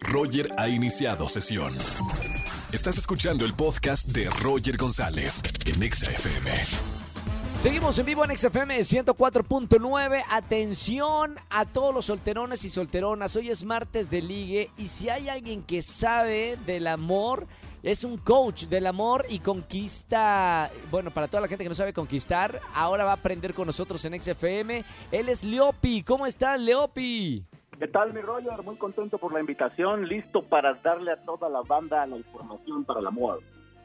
Roger 0.00 0.50
ha 0.58 0.68
iniciado 0.68 1.28
sesión. 1.28 1.76
Estás 2.72 2.98
escuchando 2.98 3.44
el 3.44 3.54
podcast 3.54 4.08
de 4.08 4.28
Roger 4.30 4.76
González 4.76 5.42
en 5.66 5.82
Exa 5.82 6.10
FM. 6.10 6.50
Seguimos 7.58 7.98
en 7.98 8.06
vivo 8.06 8.24
en 8.24 8.36
XFM 8.36 8.78
104.9. 8.78 10.24
Atención 10.28 11.36
a 11.48 11.64
todos 11.64 11.94
los 11.94 12.06
solterones 12.06 12.64
y 12.64 12.70
solteronas. 12.70 13.36
Hoy 13.36 13.50
es 13.50 13.62
martes 13.64 14.10
de 14.10 14.20
ligue 14.20 14.70
y 14.76 14.88
si 14.88 15.08
hay 15.08 15.28
alguien 15.28 15.62
que 15.62 15.80
sabe 15.80 16.58
del 16.66 16.88
amor, 16.88 17.46
es 17.82 18.02
un 18.02 18.18
coach 18.18 18.64
del 18.64 18.86
amor 18.86 19.26
y 19.28 19.38
conquista. 19.38 20.70
Bueno, 20.90 21.12
para 21.12 21.28
toda 21.28 21.42
la 21.42 21.48
gente 21.48 21.64
que 21.64 21.68
no 21.68 21.76
sabe 21.76 21.92
conquistar, 21.92 22.60
ahora 22.74 23.04
va 23.04 23.12
a 23.12 23.14
aprender 23.14 23.54
con 23.54 23.66
nosotros 23.66 24.04
en 24.04 24.20
XFM. 24.20 24.84
Él 25.12 25.28
es 25.28 25.44
Leopi. 25.44 26.02
¿Cómo 26.02 26.26
estás, 26.26 26.58
Leopi? 26.58 27.44
¿Qué 27.78 27.88
tal, 27.88 28.12
mi 28.12 28.20
Roger? 28.20 28.62
Muy 28.64 28.76
contento 28.76 29.18
por 29.18 29.32
la 29.32 29.40
invitación, 29.40 30.06
listo 30.06 30.42
para 30.42 30.74
darle 30.74 31.12
a 31.12 31.16
toda 31.16 31.48
la 31.48 31.62
banda 31.62 32.06
la 32.06 32.16
información 32.16 32.84
para 32.84 33.00
el 33.00 33.06
amor. 33.06 33.40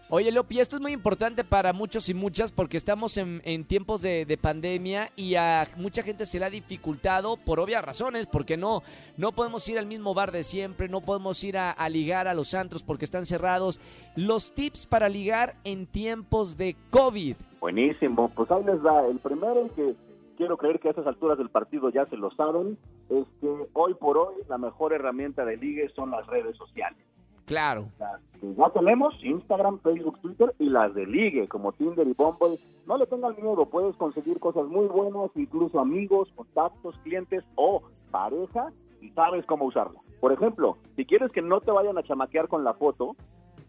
Oye, 0.09 0.31
Leopi, 0.31 0.61
esto 0.61 0.77
es 0.77 0.81
muy 0.81 0.93
importante 0.93 1.43
para 1.43 1.73
muchos 1.73 2.07
y 2.07 2.13
muchas 2.13 2.53
porque 2.53 2.77
estamos 2.77 3.17
en, 3.17 3.41
en 3.43 3.65
tiempos 3.65 4.01
de, 4.01 4.25
de 4.25 4.37
pandemia 4.37 5.09
y 5.17 5.35
a 5.35 5.67
mucha 5.75 6.01
gente 6.01 6.25
se 6.25 6.39
le 6.39 6.45
ha 6.45 6.49
dificultado 6.49 7.35
por 7.35 7.59
obvias 7.59 7.83
razones, 7.83 8.25
porque 8.25 8.55
no, 8.55 8.83
no 9.17 9.33
podemos 9.33 9.67
ir 9.67 9.77
al 9.77 9.85
mismo 9.85 10.13
bar 10.13 10.31
de 10.31 10.43
siempre, 10.43 10.87
no 10.87 11.01
podemos 11.01 11.43
ir 11.43 11.57
a, 11.57 11.71
a 11.71 11.89
ligar 11.89 12.29
a 12.29 12.33
los 12.33 12.53
antros 12.53 12.83
porque 12.83 13.03
están 13.03 13.25
cerrados. 13.25 13.81
Los 14.15 14.53
tips 14.53 14.85
para 14.85 15.09
ligar 15.09 15.55
en 15.65 15.87
tiempos 15.87 16.55
de 16.55 16.77
COVID. 16.89 17.35
Buenísimo, 17.59 18.29
pues 18.29 18.49
ahí 18.49 18.63
les 18.63 18.81
da. 18.81 19.05
El 19.07 19.19
primero 19.19 19.69
que 19.75 19.93
quiero 20.37 20.55
creer 20.55 20.79
que 20.79 20.87
a 20.87 20.91
estas 20.91 21.07
alturas 21.07 21.37
del 21.37 21.49
partido 21.49 21.89
ya 21.89 22.05
se 22.05 22.15
lo 22.15 22.31
saben, 22.31 22.77
es 23.09 23.25
que 23.41 23.67
hoy 23.73 23.93
por 23.95 24.17
hoy 24.17 24.35
la 24.47 24.57
mejor 24.57 24.93
herramienta 24.93 25.43
de 25.43 25.57
ligue 25.57 25.89
son 25.89 26.11
las 26.11 26.25
redes 26.27 26.55
sociales. 26.55 26.99
Claro. 27.45 27.87
Las 27.97 28.21
que 28.39 28.53
ya 28.53 28.69
tenemos, 28.69 29.15
Instagram, 29.23 29.79
Facebook, 29.79 30.19
Twitter 30.21 30.53
y 30.59 30.69
las 30.69 30.93
de 30.93 31.05
ligue, 31.05 31.47
como 31.47 31.71
Tinder 31.71 32.07
y 32.07 32.13
Bumble. 32.13 32.59
No 32.85 32.97
le 32.97 33.07
tengan 33.07 33.35
miedo, 33.35 33.65
puedes 33.65 33.95
conseguir 33.95 34.39
cosas 34.39 34.67
muy 34.67 34.87
buenas, 34.87 35.31
incluso 35.35 35.79
amigos, 35.79 36.29
contactos, 36.35 36.97
clientes 36.99 37.43
o 37.55 37.81
pareja, 38.11 38.71
y 39.01 39.09
sabes 39.11 39.45
cómo 39.45 39.65
usarla. 39.65 39.99
Por 40.19 40.33
ejemplo, 40.33 40.77
si 40.95 41.05
quieres 41.05 41.31
que 41.31 41.41
no 41.41 41.61
te 41.61 41.71
vayan 41.71 41.97
a 41.97 42.03
chamaquear 42.03 42.47
con 42.47 42.63
la 42.63 42.73
foto, 42.73 43.15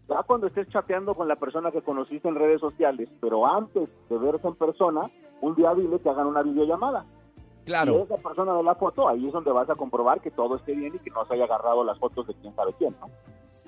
ya 0.09 0.23
cuando 0.23 0.47
estés 0.47 0.67
chateando 0.69 1.13
con 1.13 1.27
la 1.27 1.35
persona 1.35 1.71
que 1.71 1.81
conociste 1.81 2.27
en 2.27 2.35
redes 2.35 2.59
sociales, 2.59 3.07
pero 3.21 3.45
antes 3.45 3.87
de 4.09 4.17
verse 4.17 4.47
en 4.47 4.55
persona, 4.55 5.09
un 5.41 5.55
día 5.55 5.73
dile 5.75 5.99
que 5.99 6.09
hagan 6.09 6.27
una 6.27 6.41
videollamada. 6.43 7.05
Y 7.61 7.65
Claro. 7.65 7.99
esa 7.99 8.17
persona 8.17 8.53
de 8.55 8.63
la 8.63 8.73
foto, 8.75 9.07
ahí 9.07 9.27
es 9.27 9.31
donde 9.33 9.51
vas 9.51 9.69
a 9.69 9.75
comprobar 9.75 10.21
que 10.21 10.31
todo 10.31 10.55
esté 10.55 10.73
bien 10.73 10.95
y 10.95 10.99
que 10.99 11.11
no 11.11 11.23
se 11.25 11.35
haya 11.35 11.43
agarrado 11.43 11.83
las 11.83 11.99
fotos 11.99 12.25
de 12.25 12.33
quién 12.35 12.55
sabe 12.55 12.73
quién, 12.79 12.95
¿no? 12.99 13.07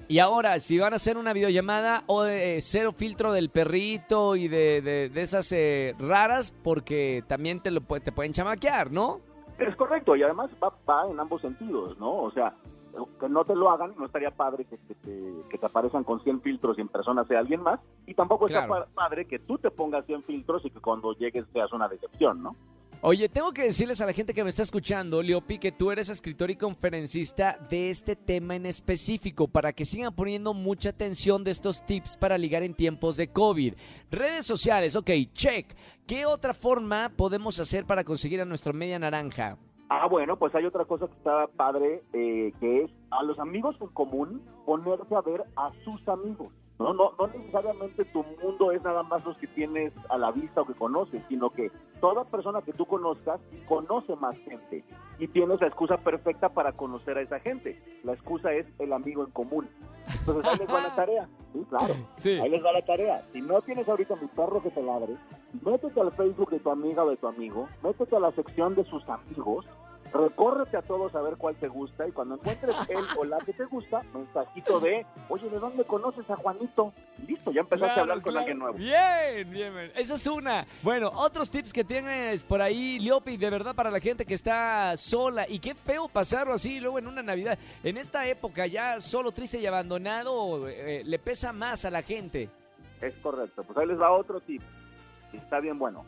Y 0.07 0.17
ahora, 0.19 0.59
si 0.59 0.79
van 0.79 0.91
a 0.93 0.95
hacer 0.95 1.15
una 1.17 1.31
videollamada 1.31 2.03
o 2.07 2.23
de, 2.23 2.57
eh, 2.57 2.61
cero 2.61 2.91
filtro 2.91 3.31
del 3.31 3.49
perrito 3.49 4.35
y 4.35 4.47
de, 4.47 4.81
de- 4.81 5.09
de 5.09 5.21
esas 5.21 5.51
eh, 5.51 5.93
raras, 5.99 6.51
porque 6.63 7.23
también 7.27 7.61
te, 7.61 7.69
lo, 7.71 7.81
te 7.81 8.11
pueden 8.11 8.33
chamaquear, 8.33 8.91
¿no? 8.91 9.19
Es 9.59 9.75
correcto, 9.75 10.15
y 10.15 10.23
además 10.23 10.49
va, 10.61 10.73
va 10.89 11.07
en 11.09 11.19
ambos 11.19 11.39
sentidos, 11.41 11.97
¿no? 11.99 12.11
O 12.23 12.31
sea, 12.31 12.53
que 13.19 13.29
no 13.29 13.45
te 13.45 13.55
lo 13.55 13.69
hagan, 13.69 13.93
no 13.97 14.05
estaría 14.05 14.31
padre 14.31 14.65
que, 14.65 14.77
que 14.87 14.95
te, 14.95 15.33
que 15.49 15.57
te 15.57 15.65
aparezcan 15.65 16.03
con 16.03 16.21
100 16.23 16.41
filtros 16.41 16.77
y 16.77 16.81
en 16.81 16.87
persona 16.89 17.23
sea 17.25 17.39
alguien 17.39 17.61
más, 17.61 17.79
y 18.05 18.13
tampoco 18.13 18.47
está 18.47 18.65
Claro. 18.65 18.85
pa- 18.85 18.91
padre 18.93 19.25
que 19.25 19.39
tú 19.39 19.57
te 19.57 19.71
pongas 19.71 20.05
100 20.05 20.23
filtros 20.23 20.65
y 20.65 20.69
que 20.71 20.79
cuando 20.79 21.13
llegues 21.13 21.45
seas 21.53 21.71
una 21.73 21.87
decepción, 21.87 22.41
¿no? 22.43 22.55
Oye, 23.03 23.27
tengo 23.29 23.51
que 23.51 23.63
decirles 23.63 23.99
a 24.01 24.05
la 24.05 24.13
gente 24.13 24.31
que 24.31 24.43
me 24.43 24.51
está 24.51 24.61
escuchando, 24.61 25.23
Leopi, 25.23 25.57
que 25.57 25.71
tú 25.71 25.89
eres 25.89 26.07
escritor 26.09 26.51
y 26.51 26.55
conferencista 26.55 27.57
de 27.67 27.89
este 27.89 28.15
tema 28.15 28.55
en 28.55 28.67
específico, 28.67 29.47
para 29.47 29.73
que 29.73 29.85
sigan 29.85 30.13
poniendo 30.13 30.53
mucha 30.53 30.89
atención 30.89 31.43
de 31.43 31.49
estos 31.49 31.83
tips 31.83 32.15
para 32.17 32.37
ligar 32.37 32.61
en 32.61 32.75
tiempos 32.75 33.17
de 33.17 33.29
COVID. 33.29 33.73
Redes 34.11 34.45
sociales, 34.45 34.95
ok, 34.95 35.09
check. 35.33 35.73
¿Qué 36.05 36.27
otra 36.27 36.53
forma 36.53 37.09
podemos 37.15 37.59
hacer 37.59 37.85
para 37.85 38.03
conseguir 38.03 38.39
a 38.39 38.45
nuestra 38.45 38.71
media 38.71 38.99
naranja? 38.99 39.57
Ah, 39.93 40.07
bueno, 40.07 40.37
pues 40.37 40.55
hay 40.55 40.65
otra 40.65 40.85
cosa 40.85 41.07
que 41.07 41.15
está 41.15 41.47
padre, 41.47 42.01
eh, 42.13 42.53
que 42.61 42.83
es 42.83 42.91
a 43.09 43.23
los 43.23 43.37
amigos 43.39 43.75
en 43.81 43.89
común 43.89 44.41
ponerse 44.65 45.13
a 45.13 45.19
ver 45.19 45.43
a 45.57 45.69
sus 45.83 46.07
amigos. 46.07 46.47
No, 46.79 46.93
no, 46.93 47.11
no 47.19 47.27
necesariamente 47.27 48.05
tu 48.05 48.23
mundo 48.41 48.71
es 48.71 48.81
nada 48.83 49.03
más 49.03 49.23
los 49.25 49.37
que 49.37 49.47
tienes 49.47 49.91
a 50.09 50.17
la 50.17 50.31
vista 50.31 50.61
o 50.61 50.65
que 50.65 50.73
conoces, 50.73 51.21
sino 51.27 51.49
que 51.49 51.71
toda 51.99 52.23
persona 52.23 52.61
que 52.61 52.71
tú 52.71 52.85
conozcas 52.85 53.41
conoce 53.67 54.15
más 54.15 54.37
gente 54.39 54.83
y 55.19 55.27
tienes 55.27 55.59
la 55.59 55.67
excusa 55.67 55.97
perfecta 55.97 56.49
para 56.49 56.71
conocer 56.71 57.17
a 57.17 57.21
esa 57.21 57.39
gente. 57.39 57.79
La 58.03 58.13
excusa 58.13 58.53
es 58.53 58.65
el 58.79 58.93
amigo 58.93 59.23
en 59.23 59.31
común. 59.31 59.69
Entonces 60.19 60.45
ahí 60.45 60.57
les 60.57 60.73
va 60.73 60.81
la 60.81 60.95
tarea. 60.95 61.29
Sí, 61.53 61.65
claro. 61.69 61.93
Sí. 62.17 62.31
Ahí 62.31 62.49
les 62.49 62.63
va 62.63 62.71
la 62.71 62.83
tarea. 62.83 63.25
Si 63.31 63.41
no 63.41 63.61
tienes 63.61 63.87
ahorita 63.87 64.15
mi 64.15 64.27
perro 64.27 64.63
que 64.63 64.71
te 64.71 64.81
ladre, 64.81 65.17
métete 65.61 66.01
al 66.01 66.11
Facebook 66.13 66.49
de 66.49 66.59
tu 66.59 66.71
amiga 66.71 67.03
o 67.03 67.09
de 67.09 67.17
tu 67.17 67.27
amigo, 67.27 67.67
métete 67.83 68.15
a 68.15 68.19
la 68.19 68.31
sección 68.31 68.73
de 68.73 68.85
sus 68.85 69.07
amigos, 69.07 69.67
recórrete 70.13 70.77
a 70.77 70.81
todos 70.81 71.13
a 71.15 71.21
ver 71.21 71.37
cuál 71.37 71.55
te 71.55 71.67
gusta 71.67 72.07
y 72.07 72.11
cuando 72.11 72.35
encuentres 72.35 72.75
el 72.89 73.05
o 73.17 73.23
la 73.23 73.37
que 73.39 73.53
te 73.53 73.65
gusta, 73.65 74.01
mensajito 74.13 74.79
de, 74.79 75.05
oye, 75.29 75.49
¿de 75.49 75.59
dónde 75.59 75.83
conoces 75.85 76.29
a 76.29 76.35
Juanito? 76.35 76.93
Listo, 77.27 77.51
ya 77.51 77.61
empezaste 77.61 77.99
a 77.99 78.03
hablar 78.03 78.21
con 78.21 78.35
alguien 78.35 78.59
nuevo. 78.59 78.77
Bien, 78.77 79.49
bien, 79.49 79.73
bien. 79.73 79.91
Esa 79.95 80.15
es 80.15 80.27
una. 80.27 80.65
Bueno, 80.81 81.11
otros 81.13 81.49
tips 81.49 81.71
que 81.71 81.83
tienes 81.83 82.43
por 82.43 82.61
ahí, 82.61 82.99
Leopi, 82.99 83.37
de 83.37 83.49
verdad 83.49 83.75
para 83.75 83.91
la 83.91 83.99
gente 83.99 84.25
que 84.25 84.33
está 84.33 84.95
sola. 84.97 85.45
Y 85.47 85.59
qué 85.59 85.75
feo 85.75 86.07
pasarlo 86.07 86.53
así 86.53 86.79
luego 86.79 86.99
en 86.99 87.07
una 87.07 87.23
Navidad. 87.23 87.57
En 87.83 87.97
esta 87.97 88.25
época 88.27 88.67
ya 88.67 88.99
solo, 88.99 89.31
triste 89.31 89.59
y 89.59 89.65
abandonado, 89.65 90.67
eh, 90.67 91.03
le 91.05 91.19
pesa 91.19 91.53
más 91.53 91.85
a 91.85 91.89
la 91.89 92.01
gente. 92.01 92.49
Es 93.01 93.15
correcto. 93.15 93.63
Pues 93.63 93.77
ahí 93.77 93.87
les 93.87 93.99
va 93.99 94.11
otro 94.11 94.39
tip. 94.41 94.61
Está 95.33 95.59
bien 95.59 95.79
bueno. 95.79 96.05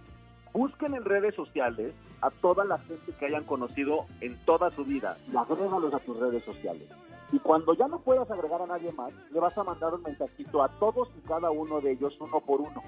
Busquen 0.51 0.93
en 0.93 1.03
redes 1.03 1.33
sociales 1.35 1.93
a 2.23 2.31
toda 2.31 2.63
la 2.63 2.79
gente 2.79 3.11
que 3.19 3.25
hayan 3.25 3.43
conocido 3.43 4.05
en 4.21 4.37
toda 4.45 4.69
su 4.71 4.85
vida 4.85 5.17
y 5.31 5.35
agrégalos 5.35 5.93
a 5.93 5.99
tus 5.99 6.17
redes 6.17 6.43
sociales. 6.45 6.87
Y 7.33 7.39
cuando 7.39 7.73
ya 7.73 7.87
no 7.87 7.99
puedas 7.99 8.29
agregar 8.31 8.61
a 8.61 8.67
nadie 8.67 8.93
más, 8.93 9.11
le 9.31 9.39
vas 9.41 9.57
a 9.57 9.63
mandar 9.63 9.93
un 9.93 10.03
mensajito 10.03 10.63
a 10.63 10.69
todos 10.79 11.09
y 11.17 11.27
cada 11.27 11.51
uno 11.51 11.81
de 11.81 11.91
ellos 11.91 12.15
uno 12.21 12.39
por 12.39 12.61
uno. 12.61 12.81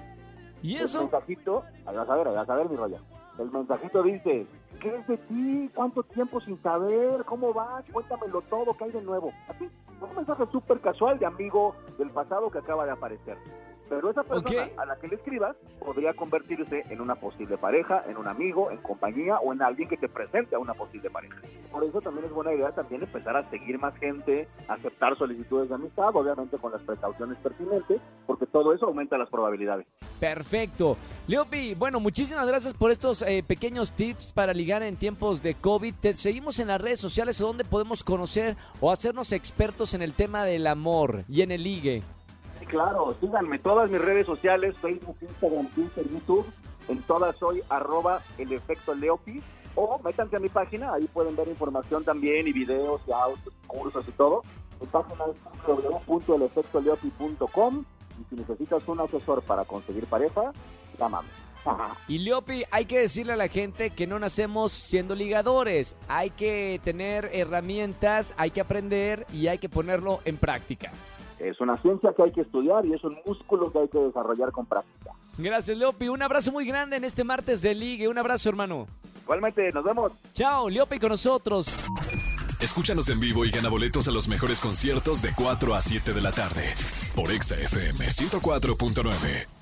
Y 0.62 0.76
El 0.76 0.84
eso, 0.84 1.00
mensajito, 1.00 1.64
ahí 1.84 1.96
vas 1.96 2.08
a 2.08 2.16
ver, 2.16 2.28
ahí 2.28 2.34
vas 2.34 2.48
a 2.48 2.54
ver 2.54 2.70
mi 2.70 2.76
rollo. 2.76 2.98
El 3.38 3.50
mensajito 3.50 4.02
dice, 4.02 4.46
¿qué 4.80 4.96
es 4.96 5.06
de 5.06 5.18
ti? 5.18 5.70
¿Cuánto 5.74 6.02
tiempo 6.02 6.40
sin 6.40 6.60
saber? 6.62 7.22
¿Cómo 7.26 7.52
vas? 7.52 7.84
Cuéntamelo 7.92 8.40
todo, 8.42 8.74
¿qué 8.78 8.84
hay 8.84 8.92
de 8.92 9.02
nuevo? 9.02 9.32
Así, 9.48 9.68
un 10.00 10.16
mensaje 10.16 10.44
súper 10.50 10.80
casual 10.80 11.18
de 11.18 11.26
amigo 11.26 11.74
del 11.98 12.10
pasado 12.10 12.50
que 12.50 12.58
acaba 12.58 12.86
de 12.86 12.92
aparecer. 12.92 13.36
Pero 13.88 14.10
esa 14.10 14.22
persona 14.22 14.68
a 14.76 14.86
la 14.86 14.96
que 14.96 15.08
le 15.08 15.16
escribas 15.16 15.56
podría 15.78 16.12
convertirse 16.14 16.84
en 16.90 17.00
una 17.00 17.14
posible 17.14 17.56
pareja, 17.56 18.02
en 18.08 18.16
un 18.16 18.26
amigo, 18.26 18.70
en 18.70 18.78
compañía 18.78 19.38
o 19.38 19.52
en 19.52 19.62
alguien 19.62 19.88
que 19.88 19.96
te 19.96 20.08
presente 20.08 20.56
a 20.56 20.58
una 20.58 20.74
posible 20.74 21.10
pareja. 21.10 21.36
Por 21.70 21.84
eso 21.84 22.00
también 22.00 22.26
es 22.26 22.32
buena 22.32 22.52
idea 22.52 22.72
también 22.72 23.02
empezar 23.02 23.36
a 23.36 23.48
seguir 23.50 23.78
más 23.78 23.96
gente, 23.98 24.48
aceptar 24.68 25.16
solicitudes 25.16 25.68
de 25.68 25.74
amistad, 25.74 26.14
obviamente 26.14 26.58
con 26.58 26.72
las 26.72 26.82
precauciones 26.82 27.38
pertinentes, 27.38 28.00
porque 28.26 28.46
todo 28.46 28.72
eso 28.72 28.86
aumenta 28.86 29.18
las 29.18 29.30
probabilidades. 29.30 29.86
perfecto. 30.18 30.96
Leopi, 31.26 31.74
bueno, 31.74 32.00
muchísimas 32.00 32.46
gracias 32.46 32.72
por 32.72 32.90
estos 32.90 33.22
eh, 33.22 33.44
pequeños 33.46 33.92
tips 33.92 34.32
para 34.32 34.54
ligar 34.54 34.82
en 34.82 34.96
tiempos 34.96 35.42
de 35.42 35.54
COVID. 35.54 35.94
Te 36.00 36.14
seguimos 36.14 36.58
en 36.58 36.68
las 36.68 36.80
redes 36.80 37.00
sociales 37.00 37.38
donde 37.38 37.64
podemos 37.64 38.04
conocer 38.04 38.56
o 38.80 38.90
hacernos 38.90 39.32
expertos 39.32 39.94
en 39.94 40.02
el 40.02 40.12
tema 40.12 40.44
del 40.44 40.66
amor 40.66 41.24
y 41.28 41.42
en 41.42 41.50
el 41.50 41.64
ligue. 41.64 42.02
Claro, 42.68 43.14
síganme 43.20 43.58
todas 43.58 43.90
mis 43.90 44.00
redes 44.00 44.26
sociales, 44.26 44.74
Facebook, 44.80 45.16
Instagram, 45.20 45.66
Twitter, 45.68 46.04
YouTube, 46.10 46.46
en 46.88 47.02
todas 47.02 47.36
soy 47.36 47.62
arroba 47.68 48.22
el 48.38 48.52
efecto 48.52 48.94
Leopi, 48.94 49.42
o 49.76 50.00
métanse 50.02 50.36
a 50.36 50.40
mi 50.40 50.48
página, 50.48 50.94
ahí 50.94 51.06
pueden 51.12 51.36
ver 51.36 51.48
información 51.48 52.02
también 52.04 52.48
y 52.48 52.52
videos 52.52 53.02
y 53.06 53.12
audios, 53.12 53.54
cursos 53.66 54.06
y 54.08 54.12
todo. 54.12 54.42
Mi 54.80 54.86
página 54.86 55.24
es 55.26 55.36
www.elefectoleopi.com 55.66 57.84
y 58.20 58.24
si 58.28 58.36
necesitas 58.36 58.86
un 58.88 59.00
asesor 59.00 59.42
para 59.42 59.64
conseguir 59.64 60.06
pareja, 60.06 60.52
llámame. 60.98 61.28
Y 62.08 62.18
Leopi, 62.18 62.64
hay 62.70 62.84
que 62.84 63.00
decirle 63.00 63.32
a 63.32 63.36
la 63.36 63.48
gente 63.48 63.90
que 63.90 64.06
no 64.06 64.18
nacemos 64.18 64.72
siendo 64.72 65.14
ligadores. 65.14 65.96
Hay 66.08 66.30
que 66.30 66.80
tener 66.84 67.30
herramientas, 67.32 68.34
hay 68.36 68.52
que 68.52 68.60
aprender 68.60 69.26
y 69.32 69.48
hay 69.48 69.58
que 69.58 69.68
ponerlo 69.68 70.20
en 70.24 70.36
práctica. 70.36 70.92
Es 71.38 71.60
una 71.60 71.80
ciencia 71.82 72.12
que 72.16 72.22
hay 72.22 72.32
que 72.32 72.40
estudiar 72.42 72.84
y 72.86 72.94
es 72.94 73.04
un 73.04 73.18
músculo 73.26 73.70
que 73.70 73.80
hay 73.80 73.88
que 73.88 73.98
desarrollar 73.98 74.52
con 74.52 74.66
práctica. 74.66 75.12
Gracias, 75.38 75.76
Leopi. 75.76 76.08
Un 76.08 76.22
abrazo 76.22 76.50
muy 76.50 76.66
grande 76.66 76.96
en 76.96 77.04
este 77.04 77.24
martes 77.24 77.62
de 77.62 77.74
ligue. 77.74 78.08
Un 78.08 78.18
abrazo, 78.18 78.48
hermano. 78.48 78.86
Igualmente, 79.22 79.70
nos 79.72 79.84
vemos. 79.84 80.12
Chao, 80.32 80.68
Leopi 80.68 80.98
con 80.98 81.10
nosotros. 81.10 81.68
Escúchanos 82.60 83.08
en 83.10 83.20
vivo 83.20 83.44
y 83.44 83.50
gana 83.50 83.68
boletos 83.68 84.08
a 84.08 84.12
los 84.12 84.28
mejores 84.28 84.60
conciertos 84.60 85.20
de 85.20 85.30
4 85.36 85.74
a 85.74 85.82
7 85.82 86.14
de 86.14 86.20
la 86.22 86.32
tarde 86.32 86.74
por 87.14 87.30
Exa 87.30 87.56
FM 87.56 88.06
104.9. 88.06 89.55